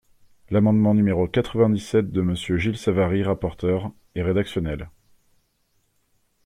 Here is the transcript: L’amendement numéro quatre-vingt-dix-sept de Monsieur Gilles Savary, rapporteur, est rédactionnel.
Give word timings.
L’amendement 0.49 0.95
numéro 0.95 1.27
quatre-vingt-dix-sept 1.27 2.09
de 2.11 2.21
Monsieur 2.23 2.57
Gilles 2.57 2.75
Savary, 2.75 3.21
rapporteur, 3.21 3.91
est 4.15 4.23
rédactionnel. 4.23 4.89